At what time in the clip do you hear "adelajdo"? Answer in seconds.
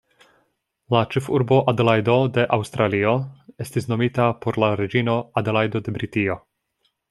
1.73-2.15, 5.43-5.87